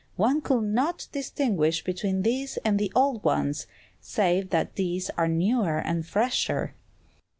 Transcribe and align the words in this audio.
One 0.15 0.41
could 0.41 0.63
not 0.63 1.07
distinguish 1.11 1.83
between 1.83 2.23
these 2.23 2.57
and 2.65 2.79
the 2.79 2.91
old 2.95 3.23
ones, 3.23 3.67
save 3.99 4.49
that 4.49 4.73
these 4.75 5.11
are 5.11 5.27
newer 5.27 5.77
and 5.77 6.03
fresher." 6.03 6.73